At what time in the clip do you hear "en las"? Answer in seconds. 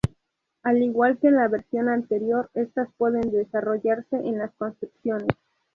4.17-4.51